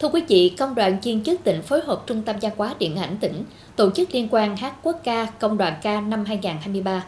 Thưa 0.00 0.08
quý 0.08 0.22
vị, 0.28 0.54
Công 0.58 0.74
đoàn 0.74 1.00
chuyên 1.02 1.24
chức 1.24 1.44
tỉnh 1.44 1.62
phối 1.62 1.80
hợp 1.80 2.02
Trung 2.06 2.22
tâm 2.22 2.36
văn 2.42 2.52
hóa 2.56 2.74
điện 2.78 2.96
ảnh 2.96 3.16
tỉnh 3.20 3.44
tổ 3.76 3.90
chức 3.90 4.14
liên 4.14 4.28
quan 4.30 4.56
hát 4.56 4.74
quốc 4.82 5.00
ca 5.04 5.24
Công 5.24 5.58
đoàn 5.58 5.74
ca 5.82 6.00
năm 6.00 6.24
2023. 6.24 7.04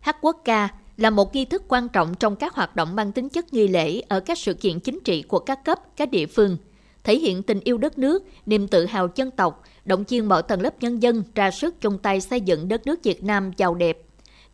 Hát 0.00 0.16
quốc 0.20 0.40
ca 0.44 0.68
là 0.96 1.10
một 1.10 1.34
nghi 1.34 1.44
thức 1.44 1.62
quan 1.68 1.88
trọng 1.88 2.14
trong 2.14 2.36
các 2.36 2.54
hoạt 2.54 2.76
động 2.76 2.96
mang 2.96 3.12
tính 3.12 3.28
chất 3.28 3.52
nghi 3.52 3.68
lễ 3.68 4.00
ở 4.08 4.20
các 4.20 4.38
sự 4.38 4.54
kiện 4.54 4.80
chính 4.80 4.98
trị 5.04 5.22
của 5.22 5.38
các 5.38 5.64
cấp, 5.64 5.78
các 5.96 6.10
địa 6.10 6.26
phương, 6.26 6.56
thể 7.04 7.18
hiện 7.18 7.42
tình 7.42 7.60
yêu 7.60 7.78
đất 7.78 7.98
nước, 7.98 8.24
niềm 8.46 8.68
tự 8.68 8.86
hào 8.86 9.08
dân 9.14 9.30
tộc, 9.30 9.62
động 9.84 10.04
viên 10.08 10.28
mọi 10.28 10.42
tầng 10.42 10.60
lớp 10.60 10.74
nhân 10.80 11.02
dân 11.02 11.22
ra 11.34 11.50
sức 11.50 11.80
chung 11.80 11.98
tay 11.98 12.20
xây 12.20 12.40
dựng 12.40 12.68
đất 12.68 12.86
nước 12.86 13.02
Việt 13.02 13.24
Nam 13.24 13.50
giàu 13.56 13.74
đẹp. 13.74 13.98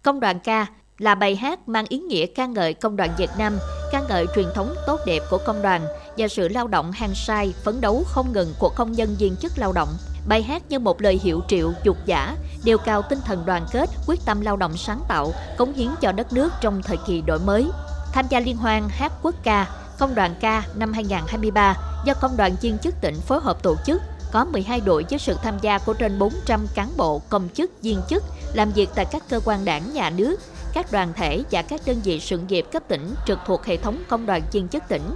Công 0.03 0.21
đoàn 0.21 0.39
ca 0.45 0.67
là 1.01 1.15
bài 1.15 1.37
hát 1.37 1.69
mang 1.69 1.85
ý 1.89 1.99
nghĩa 1.99 2.27
ca 2.27 2.47
ngợi 2.47 2.75
công 2.75 2.97
đoàn 2.97 3.11
Việt 3.19 3.31
Nam, 3.39 3.59
ca 3.93 4.01
ngợi 4.09 4.27
truyền 4.35 4.47
thống 4.55 4.75
tốt 4.87 5.01
đẹp 5.07 5.23
của 5.31 5.39
công 5.47 5.63
đoàn 5.63 5.87
và 6.19 6.29
sự 6.29 6.49
lao 6.49 6.69
động 6.69 6.93
hăng 6.93 7.15
say, 7.15 7.55
phấn 7.65 7.81
đấu 7.81 8.05
không 8.07 8.33
ngừng 8.33 8.55
của 8.59 8.69
công 8.77 8.93
nhân 8.93 9.17
viên 9.19 9.37
chức 9.37 9.53
lao 9.59 9.73
động. 9.73 9.89
Bài 10.29 10.43
hát 10.43 10.63
như 10.69 10.79
một 10.79 11.01
lời 11.01 11.21
hiệu 11.23 11.41
triệu, 11.49 11.73
dục 11.85 11.97
giả, 12.07 12.37
đều 12.65 12.79
cao 12.79 13.03
tinh 13.03 13.19
thần 13.25 13.47
đoàn 13.47 13.67
kết, 13.73 13.91
quyết 14.07 14.21
tâm 14.25 14.41
lao 14.41 14.57
động 14.57 14.77
sáng 14.77 15.01
tạo, 15.09 15.33
cống 15.59 15.73
hiến 15.73 15.89
cho 16.01 16.13
đất 16.13 16.33
nước 16.33 16.53
trong 16.61 16.83
thời 16.83 16.97
kỳ 17.07 17.23
đổi 17.27 17.39
mới. 17.39 17.67
Tham 18.13 18.27
gia 18.29 18.41
liên 18.41 18.57
hoan 18.57 18.89
hát 18.89 19.13
quốc 19.23 19.35
ca, 19.43 19.67
công 19.99 20.15
đoàn 20.15 20.35
ca 20.41 20.63
năm 20.75 20.93
2023 20.93 21.77
do 22.05 22.15
công 22.15 22.37
đoàn 22.37 22.57
viên 22.61 22.79
chức 22.79 22.95
tỉnh 23.01 23.15
phối 23.21 23.41
hợp 23.41 23.63
tổ 23.63 23.77
chức 23.87 24.03
có 24.33 24.45
12 24.45 24.81
đội 24.81 25.05
với 25.11 25.19
sự 25.19 25.37
tham 25.43 25.55
gia 25.63 25.79
của 25.79 25.95
trên 25.95 26.19
400 26.19 26.67
cán 26.75 26.89
bộ, 26.97 27.23
công 27.29 27.49
chức, 27.55 27.83
viên 27.83 28.01
chức 28.09 28.25
làm 28.55 28.71
việc 28.71 28.89
tại 28.95 29.05
các 29.05 29.23
cơ 29.29 29.41
quan 29.45 29.65
đảng, 29.65 29.93
nhà 29.93 30.11
nước, 30.11 30.41
các 30.73 30.93
đoàn 30.93 31.13
thể 31.17 31.43
và 31.51 31.63
các 31.63 31.81
đơn 31.87 32.01
vị 32.05 32.21
sự 32.21 32.39
nghiệp 32.39 32.67
cấp 32.73 32.83
tỉnh 32.89 33.15
trực 33.27 33.39
thuộc 33.47 33.65
hệ 33.65 33.77
thống 33.77 34.03
công 34.09 34.27
đoàn 34.27 34.43
viên 34.53 34.69
chức 34.69 34.83
tỉnh. 34.89 35.15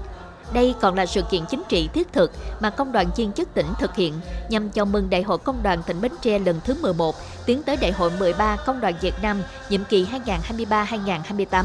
Đây 0.52 0.74
còn 0.80 0.94
là 0.94 1.06
sự 1.06 1.22
kiện 1.30 1.44
chính 1.50 1.62
trị 1.68 1.88
thiết 1.94 2.12
thực 2.12 2.32
mà 2.60 2.70
Công 2.70 2.92
đoàn 2.92 3.06
viên 3.16 3.32
chức 3.32 3.54
tỉnh 3.54 3.66
thực 3.78 3.94
hiện 3.96 4.14
nhằm 4.48 4.70
chào 4.70 4.84
mừng 4.84 5.10
Đại 5.10 5.22
hội 5.22 5.38
Công 5.38 5.62
đoàn 5.62 5.82
tỉnh 5.86 6.00
Bến 6.00 6.12
Tre 6.22 6.38
lần 6.38 6.60
thứ 6.64 6.74
11, 6.82 7.14
tiến 7.46 7.62
tới 7.62 7.76
Đại 7.76 7.92
hội 7.92 8.10
13 8.18 8.56
Công 8.66 8.80
đoàn 8.80 8.94
Việt 9.00 9.14
Nam 9.22 9.42
nhiệm 9.68 9.84
kỳ 9.84 10.06
2023-2028. 10.68 11.64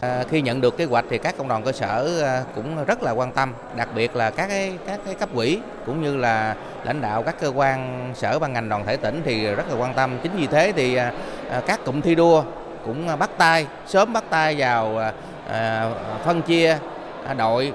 À, 0.00 0.24
khi 0.30 0.40
nhận 0.40 0.60
được 0.60 0.76
kế 0.76 0.84
hoạch 0.84 1.04
thì 1.10 1.18
các 1.18 1.34
công 1.38 1.48
đoàn 1.48 1.62
cơ 1.62 1.72
sở 1.72 2.22
à, 2.22 2.42
cũng 2.54 2.84
rất 2.84 3.02
là 3.02 3.10
quan 3.10 3.32
tâm, 3.32 3.52
đặc 3.76 3.88
biệt 3.94 4.16
là 4.16 4.30
các 4.30 4.46
cái 4.46 4.72
các 4.86 5.00
cái 5.04 5.14
cấp 5.14 5.28
quỹ 5.34 5.58
cũng 5.86 6.02
như 6.02 6.16
là 6.16 6.54
lãnh 6.84 7.00
đạo 7.00 7.22
các 7.22 7.40
cơ 7.40 7.52
quan 7.54 8.10
sở 8.14 8.38
ban 8.38 8.52
ngành 8.52 8.68
đoàn 8.68 8.86
thể 8.86 8.96
tỉnh 8.96 9.22
thì 9.24 9.46
rất 9.46 9.68
là 9.68 9.76
quan 9.76 9.94
tâm. 9.94 10.18
Chính 10.22 10.32
vì 10.36 10.46
thế 10.46 10.72
thì 10.76 10.94
à, 10.94 11.12
các 11.66 11.84
cụm 11.84 12.00
thi 12.00 12.14
đua 12.14 12.44
cũng 12.84 13.18
bắt 13.18 13.30
tay 13.38 13.66
sớm 13.86 14.12
bắt 14.12 14.24
tay 14.30 14.56
vào 14.58 15.12
phân 16.24 16.42
chia 16.42 16.78
đội 17.38 17.72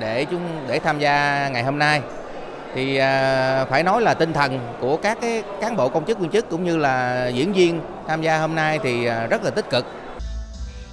để 0.00 0.26
chúng 0.30 0.40
để 0.68 0.78
tham 0.78 0.98
gia 0.98 1.48
ngày 1.48 1.62
hôm 1.64 1.78
nay 1.78 2.00
thì 2.74 2.98
phải 3.68 3.82
nói 3.84 4.02
là 4.02 4.14
tinh 4.14 4.32
thần 4.32 4.58
của 4.80 4.96
các 4.96 5.18
cái 5.20 5.42
cán 5.60 5.76
bộ 5.76 5.88
công 5.88 6.04
chức 6.04 6.18
viên 6.18 6.30
chức 6.30 6.50
cũng 6.50 6.64
như 6.64 6.76
là 6.76 7.26
diễn 7.26 7.52
viên 7.52 7.80
tham 8.08 8.22
gia 8.22 8.38
hôm 8.38 8.54
nay 8.54 8.78
thì 8.82 9.04
rất 9.30 9.44
là 9.44 9.50
tích 9.50 9.70
cực 9.70 9.86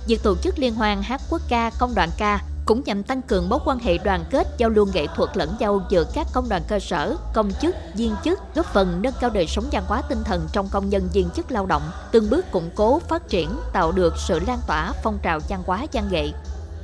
Việc 0.08 0.24
tổ 0.24 0.36
chức 0.36 0.60
liên 0.60 0.76
hoan 0.76 1.02
hát 1.02 1.22
quốc 1.30 1.42
ca, 1.50 1.72
công 1.80 1.96
đoàn 1.96 2.10
ca 2.18 2.40
cũng 2.66 2.82
nhằm 2.86 3.04
tăng 3.04 3.22
cường 3.22 3.50
mối 3.50 3.60
quan 3.66 3.80
hệ 3.80 3.98
đoàn 3.98 4.24
kết, 4.30 4.48
giao 4.58 4.70
lưu 4.70 4.88
nghệ 4.94 5.08
thuật 5.16 5.38
lẫn 5.38 5.50
nhau 5.60 5.82
giữa 5.90 6.04
các 6.14 6.28
công 6.34 6.50
đoàn 6.50 6.62
cơ 6.68 6.80
sở, 6.80 7.16
công 7.34 7.52
chức, 7.62 7.76
viên 7.96 8.16
chức, 8.24 8.40
góp 8.56 8.66
phần 8.66 9.02
nâng 9.02 9.14
cao 9.22 9.30
đời 9.30 9.48
sống 9.48 9.66
văn 9.72 9.84
hóa 9.88 10.02
tinh 10.10 10.24
thần 10.26 10.48
trong 10.52 10.68
công 10.72 10.90
nhân 10.90 11.10
viên 11.14 11.30
chức 11.30 11.52
lao 11.52 11.66
động, 11.66 11.82
từng 12.12 12.30
bước 12.30 12.52
củng 12.52 12.70
cố, 12.76 13.00
phát 13.00 13.28
triển, 13.30 13.50
tạo 13.74 13.92
được 13.92 14.14
sự 14.18 14.40
lan 14.48 14.58
tỏa 14.68 14.92
phong 15.04 15.20
trào 15.24 15.40
văn 15.50 15.64
hóa 15.66 15.86
văn 15.94 16.04
nghệ. 16.12 16.30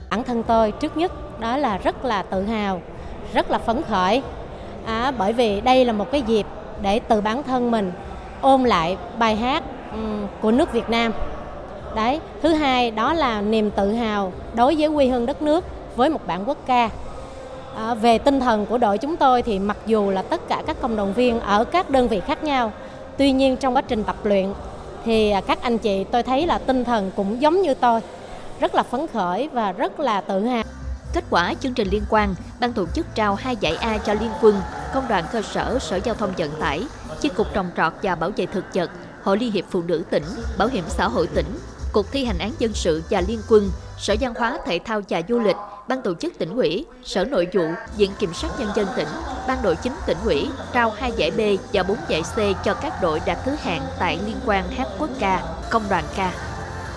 Bản 0.09 0.23
thân 0.23 0.43
tôi 0.43 0.71
trước 0.71 0.97
nhất 0.97 1.39
đó 1.39 1.57
là 1.57 1.77
rất 1.77 2.05
là 2.05 2.21
tự 2.21 2.43
hào, 2.43 2.81
rất 3.33 3.51
là 3.51 3.57
phấn 3.57 3.81
khởi, 3.89 4.23
à, 4.85 5.11
bởi 5.11 5.33
vì 5.33 5.61
đây 5.61 5.85
là 5.85 5.93
một 5.93 6.11
cái 6.11 6.21
dịp 6.21 6.45
để 6.81 6.99
từ 6.99 7.21
bản 7.21 7.43
thân 7.43 7.71
mình 7.71 7.91
ôm 8.41 8.63
lại 8.63 8.97
bài 9.19 9.35
hát 9.35 9.63
um, 9.91 10.27
của 10.41 10.51
nước 10.51 10.71
Việt 10.73 10.89
Nam 10.89 11.13
đấy 11.95 12.19
thứ 12.41 12.53
hai 12.53 12.91
đó 12.91 13.13
là 13.13 13.41
niềm 13.41 13.71
tự 13.71 13.91
hào 13.93 14.33
đối 14.53 14.75
với 14.75 14.89
quê 14.89 15.07
hương 15.07 15.25
đất 15.25 15.41
nước 15.41 15.63
với 15.95 16.09
một 16.09 16.27
bản 16.27 16.43
quốc 16.45 16.57
ca. 16.65 16.89
À, 17.75 17.93
về 17.93 18.17
tinh 18.17 18.39
thần 18.39 18.65
của 18.65 18.77
đội 18.77 18.97
chúng 18.97 19.17
tôi 19.17 19.41
thì 19.41 19.59
mặc 19.59 19.77
dù 19.85 20.09
là 20.09 20.21
tất 20.21 20.47
cả 20.47 20.63
các 20.67 20.77
công 20.81 20.95
đoàn 20.95 21.13
viên 21.13 21.39
ở 21.39 21.63
các 21.63 21.89
đơn 21.89 22.07
vị 22.07 22.21
khác 22.27 22.43
nhau 22.43 22.71
tuy 23.17 23.31
nhiên 23.31 23.57
trong 23.57 23.75
quá 23.75 23.81
trình 23.81 24.03
tập 24.03 24.15
luyện 24.23 24.53
thì 25.05 25.31
à, 25.31 25.41
các 25.41 25.61
anh 25.61 25.77
chị 25.77 26.03
tôi 26.03 26.23
thấy 26.23 26.47
là 26.47 26.57
tinh 26.57 26.83
thần 26.83 27.11
cũng 27.15 27.41
giống 27.41 27.61
như 27.61 27.73
tôi 27.73 28.01
rất 28.59 28.75
là 28.75 28.83
phấn 28.83 29.07
khởi 29.07 29.49
và 29.53 29.71
rất 29.71 29.99
là 29.99 30.21
tự 30.21 30.45
hào. 30.45 30.63
Kết 31.13 31.23
quả 31.29 31.53
chương 31.59 31.73
trình 31.73 31.87
liên 31.91 32.03
quan, 32.09 32.35
ban 32.59 32.73
tổ 32.73 32.85
chức 32.93 33.15
trao 33.15 33.35
hai 33.35 33.55
giải 33.59 33.75
A 33.75 33.97
cho 33.97 34.13
liên 34.13 34.31
quân, 34.41 34.55
công 34.93 35.07
đoàn 35.07 35.23
cơ 35.31 35.41
sở, 35.41 35.79
sở 35.79 35.99
giao 36.03 36.15
thông 36.15 36.31
vận 36.37 36.51
tải, 36.59 36.83
chi 37.21 37.29
cục 37.29 37.47
trồng 37.53 37.69
trọt 37.77 37.93
và 38.03 38.15
bảo 38.15 38.29
vệ 38.37 38.45
thực 38.45 38.65
vật, 38.73 38.91
Hội 39.23 39.37
Liên 39.37 39.51
hiệp 39.51 39.65
Phụ 39.69 39.81
nữ 39.81 40.03
tỉnh, 40.09 40.23
Bảo 40.57 40.67
hiểm 40.67 40.83
xã 40.87 41.07
hội 41.07 41.27
tỉnh. 41.27 41.45
Cục 41.95 42.11
thi 42.11 42.25
hành 42.25 42.37
án 42.37 42.51
dân 42.59 42.73
sự 42.73 43.03
và 43.09 43.21
liên 43.27 43.39
quân, 43.49 43.71
Sở 43.97 44.15
Văn 44.19 44.33
hóa 44.37 44.57
Thể 44.65 44.79
thao 44.85 45.01
và 45.09 45.21
Du 45.29 45.39
lịch, 45.39 45.55
Ban 45.87 46.01
tổ 46.01 46.13
chức 46.13 46.33
tỉnh 46.39 46.55
ủy, 46.55 46.85
Sở 47.03 47.25
Nội 47.25 47.47
vụ, 47.53 47.63
Viện 47.97 48.11
Kiểm 48.19 48.33
sát 48.33 48.47
Nhân 48.59 48.69
dân 48.75 48.87
tỉnh, 48.95 49.07
Ban 49.47 49.63
nội 49.63 49.75
chính 49.83 49.93
tỉnh 50.05 50.17
ủy 50.25 50.47
trao 50.73 50.89
hai 50.89 51.11
giải 51.17 51.31
B 51.31 51.39
và 51.73 51.83
bốn 51.83 51.97
giải 52.07 52.21
C 52.21 52.65
cho 52.65 52.73
các 52.73 52.93
đội 53.01 53.21
đạt 53.25 53.37
thứ 53.45 53.51
hạng 53.61 53.81
tại 53.99 54.19
liên 54.25 54.35
quan 54.45 54.69
hát 54.69 54.87
quốc 54.99 55.09
ca, 55.19 55.43
công 55.69 55.83
đoàn 55.89 56.03
ca. 56.15 56.54